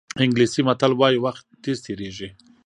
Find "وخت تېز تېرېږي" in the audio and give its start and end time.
1.25-2.29